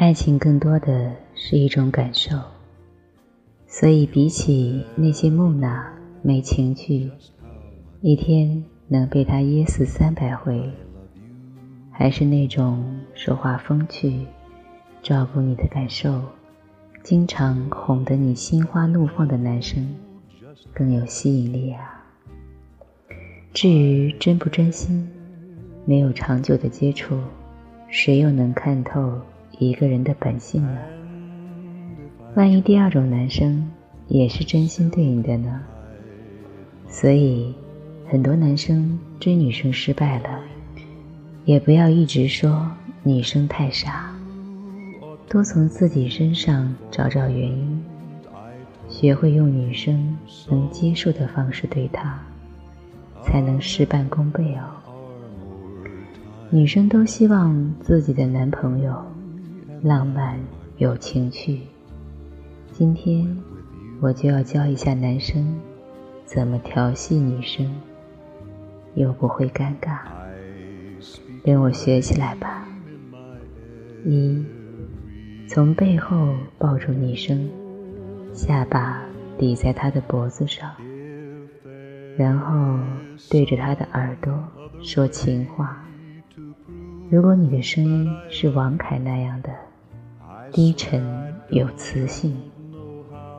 [0.00, 2.34] 爱情更多的是一种感受，
[3.66, 7.10] 所以比起那些木讷没情趣，
[8.00, 10.72] 一天能被他噎死三百回，
[11.90, 12.82] 还是那种
[13.12, 14.24] 说话风趣、
[15.02, 16.22] 照顾你的感受、
[17.02, 19.86] 经常哄得你心花怒放的男生
[20.72, 22.02] 更有吸引力啊！
[23.52, 25.06] 至于真不真心，
[25.84, 27.18] 没有长久的接触，
[27.90, 29.20] 谁又能看透
[29.60, 30.78] 一个人的本性呢？
[32.34, 33.70] 万一第二种男生
[34.08, 35.60] 也是真心对你的呢？
[36.88, 37.54] 所以，
[38.08, 40.40] 很多男生追女生失败了，
[41.44, 42.70] 也不要一直说
[43.02, 44.10] 女生太傻，
[45.28, 47.84] 多从自己身上找找原因，
[48.88, 50.16] 学会用女生
[50.48, 52.18] 能接受的方式对她。
[53.22, 54.64] 才能事半功倍哦。
[56.48, 58.94] 女生都希望自己的男朋友
[59.82, 60.38] 浪漫
[60.76, 61.60] 有情趣。
[62.70, 63.34] 今天
[63.98, 65.58] 我就要教一下男生
[66.26, 67.66] 怎么调戏女生，
[68.94, 70.00] 又不会尴尬。
[71.42, 72.68] 跟我学起来吧。
[74.04, 74.44] 一，
[75.48, 77.48] 从背后抱住女生，
[78.34, 79.02] 下巴
[79.38, 80.70] 抵在她的脖子上。
[82.18, 82.78] 然后
[83.30, 84.46] 对着她的耳朵
[84.82, 85.82] 说情话。
[87.10, 89.50] 如果你的声音是王凯那样的
[90.52, 92.36] 低沉有磁性，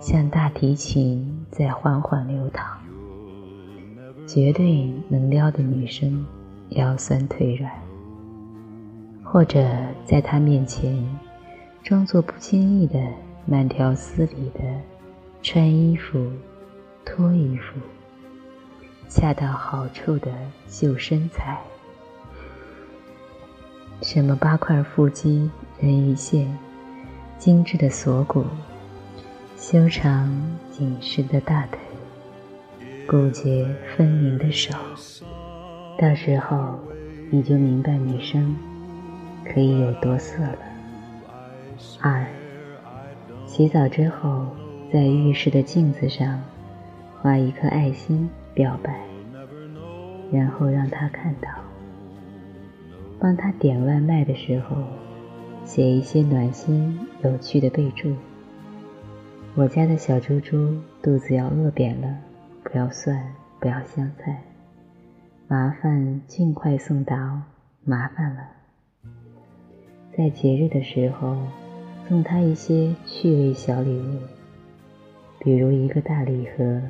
[0.00, 2.78] 像大提琴在缓缓流淌，
[4.26, 6.24] 绝对能撩的女生
[6.70, 7.70] 腰酸腿软。
[9.22, 9.68] 或者
[10.06, 10.96] 在他面前
[11.82, 12.98] 装作不经意的
[13.44, 14.60] 慢条斯理的
[15.42, 16.30] 穿衣服、
[17.04, 17.78] 脱衣服。
[19.10, 20.32] 恰到好处的
[20.66, 21.60] 秀身材，
[24.00, 26.58] 什么八块腹肌、人鱼线、
[27.38, 28.44] 精致的锁骨、
[29.56, 30.32] 修长
[30.70, 31.78] 紧实的大腿、
[33.06, 34.72] 骨节分明的手，
[35.98, 36.78] 到时候
[37.30, 38.56] 你就明白女生
[39.44, 40.58] 可以有多色了。
[42.00, 42.24] 二，
[43.46, 44.46] 洗澡之后，
[44.92, 46.40] 在浴室的镜子上
[47.20, 48.28] 画一颗爱心。
[48.54, 48.94] 表白，
[50.30, 51.48] 然后让他看到。
[53.18, 54.76] 帮他点外卖的时候，
[55.64, 58.14] 写一些暖心有趣的备注。
[59.54, 62.18] 我家的小猪猪肚子要饿扁了，
[62.62, 64.42] 不要蒜，不要香菜，
[65.48, 67.42] 麻烦尽快送达哦，
[67.84, 68.48] 麻烦了。
[70.16, 71.36] 在节日的时候，
[72.08, 74.18] 送他一些趣味小礼物，
[75.38, 76.80] 比如一个大礼盒。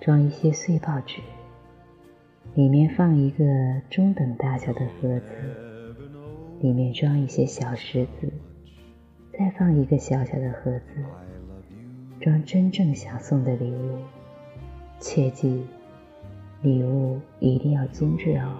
[0.00, 1.20] 装一些碎报纸，
[2.54, 3.44] 里面放一个
[3.90, 5.67] 中等大小的盒子，
[6.60, 8.32] 里面装一些小石子，
[9.32, 11.04] 再放一个小小的盒子，
[12.20, 13.98] 装真正想送的礼物。
[14.98, 15.62] 切记，
[16.62, 18.58] 礼物一定要精致哦，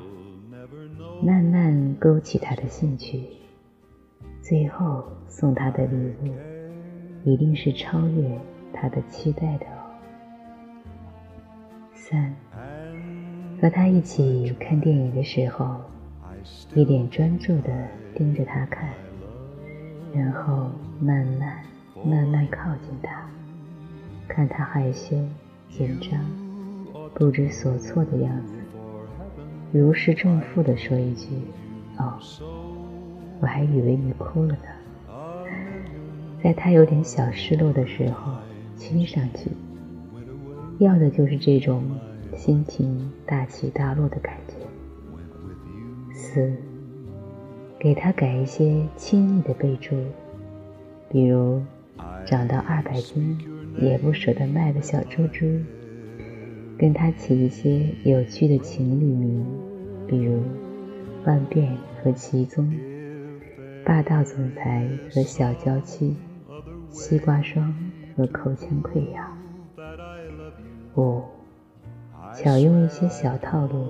[1.20, 3.24] 慢慢勾起他的兴趣，
[4.40, 6.32] 最后送他的礼物
[7.24, 8.38] 一定是超越
[8.72, 9.90] 他的期待的哦。
[11.92, 12.32] 三，
[13.60, 15.80] 和他一起看电影的时候，
[16.74, 17.70] 一脸专注地
[18.14, 18.88] 盯着他看，
[20.14, 20.70] 然后
[21.00, 21.58] 慢慢
[22.04, 23.26] 慢慢靠近他，
[24.28, 25.16] 看他害羞、
[25.70, 26.20] 紧张、
[27.14, 28.52] 不知所措的样子，
[29.72, 31.28] 如释重负地说一句
[31.98, 32.18] ：“哦，
[33.40, 35.14] 我还以为你哭了呢。”
[36.44, 38.34] 在他有点小失落的时候，
[38.76, 39.50] 亲上去。
[40.78, 41.82] 要的就是这种
[42.36, 44.54] 心情大起大落的感觉。
[46.30, 46.52] 四，
[47.78, 49.96] 给他改一些亲昵的备注，
[51.08, 51.62] 比如
[52.26, 53.38] 长到二百斤
[53.80, 55.46] 也不舍得卖的小猪猪，
[56.76, 59.46] 跟他起一些有趣的情侣名，
[60.06, 60.42] 比如
[61.24, 62.70] 万变和奇宗，
[63.82, 66.14] 霸道总裁和小娇妻，
[66.90, 67.74] 西瓜霜
[68.14, 69.38] 和口腔溃疡。
[70.94, 71.22] 五，
[72.34, 73.86] 巧用一些小套路，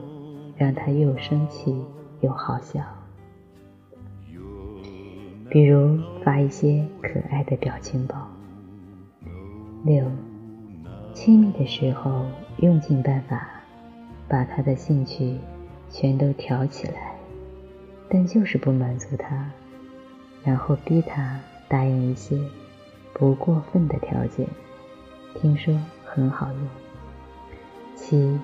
[0.57, 1.75] 让他又生气
[2.21, 2.81] 又好笑。
[5.51, 8.17] 比如发一些可爱的表情包。
[9.85, 10.05] 六，
[11.15, 12.27] 亲密的时候
[12.59, 13.49] 用尽办法
[14.29, 15.39] 把他的兴趣
[15.89, 17.15] 全都挑起来，
[18.11, 19.51] 但就是不满足他，
[20.45, 22.39] 然后逼他答应一些
[23.15, 24.47] 不过分的条件，
[25.35, 25.75] 听说
[26.05, 26.69] 很好用。
[27.95, 28.39] 七，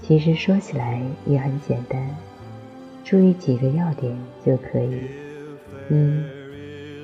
[0.00, 2.16] 其实说起来也很简单，
[3.10, 4.16] 注意几个要点
[4.46, 5.00] 就可以：
[5.88, 6.22] 一，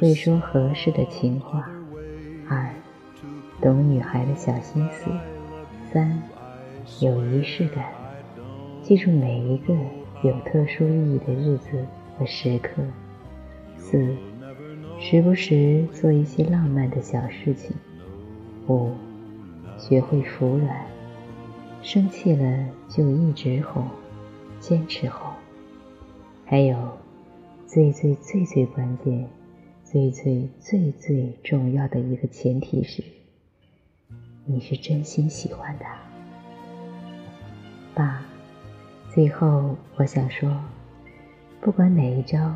[0.01, 1.59] 会说合适的情话；
[2.49, 2.71] 二，
[3.61, 5.11] 懂女孩的小心思；
[5.93, 6.23] 三，
[7.01, 7.87] 有仪式感，
[8.83, 9.75] 记住每一个
[10.23, 11.85] 有特殊意义的日子
[12.17, 12.83] 和时刻；
[13.77, 14.15] 四，
[15.01, 17.73] 时不时做一些浪漫的小事情；
[18.69, 18.93] 五，
[19.77, 20.87] 学会服软，
[21.83, 23.85] 生气了就一直哄，
[24.61, 25.33] 坚持哄；
[26.49, 26.77] 还有，
[27.67, 29.29] 最最最最关键。
[29.83, 33.03] 最最最最重要的一个前提是，
[34.45, 35.97] 你是真心喜欢他。
[37.95, 38.25] 爸，
[39.13, 40.57] 最后我想说，
[41.61, 42.53] 不管哪一招，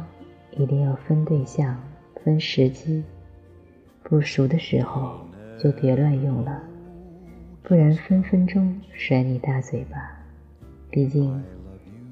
[0.57, 1.81] 一定要分对象、
[2.25, 3.03] 分时机，
[4.03, 5.21] 不熟的时候
[5.59, 6.63] 就别乱用了，
[7.63, 10.17] 不然分分钟甩你大嘴巴。
[10.91, 11.43] 毕竟，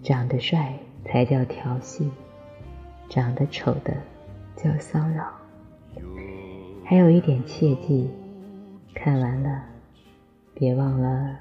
[0.03, 0.79] 长得帅
[1.10, 2.10] 才叫调戏，
[3.08, 3.94] 长得丑的。
[4.60, 5.25] 叫骚扰，
[6.84, 8.10] 还有一点切记，
[8.93, 9.62] 看完了
[10.52, 11.37] 别忘了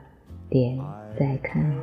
[0.52, 0.80] 点
[1.18, 1.82] 再看哦。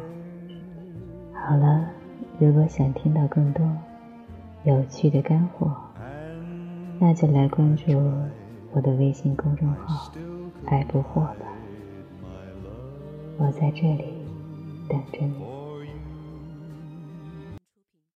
[1.32, 1.90] 好了，
[2.38, 3.68] 如果想听到更多
[4.62, 5.74] 有趣的干货，
[7.00, 8.00] 那就来关注
[8.70, 10.12] 我的微信公众号
[10.66, 11.46] “爱不惑”吧，
[13.38, 14.04] 我在这里
[14.88, 15.63] 等着你。